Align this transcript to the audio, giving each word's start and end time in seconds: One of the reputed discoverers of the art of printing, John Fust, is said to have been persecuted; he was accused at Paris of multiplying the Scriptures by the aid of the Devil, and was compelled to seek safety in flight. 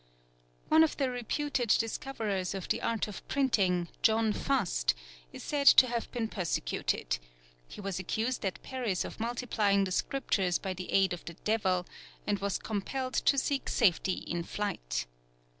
One 0.69 0.83
of 0.83 0.97
the 0.97 1.11
reputed 1.11 1.69
discoverers 1.69 2.55
of 2.55 2.67
the 2.67 2.81
art 2.81 3.07
of 3.07 3.25
printing, 3.27 3.87
John 4.01 4.33
Fust, 4.33 4.95
is 5.31 5.43
said 5.43 5.67
to 5.67 5.85
have 5.85 6.11
been 6.11 6.27
persecuted; 6.27 7.19
he 7.67 7.81
was 7.81 7.99
accused 7.99 8.43
at 8.43 8.63
Paris 8.63 9.05
of 9.05 9.19
multiplying 9.19 9.83
the 9.83 9.91
Scriptures 9.91 10.57
by 10.57 10.73
the 10.73 10.91
aid 10.91 11.13
of 11.13 11.23
the 11.25 11.35
Devil, 11.43 11.85
and 12.25 12.39
was 12.39 12.57
compelled 12.57 13.13
to 13.13 13.37
seek 13.37 13.69
safety 13.69 14.13
in 14.25 14.41
flight. 14.41 15.05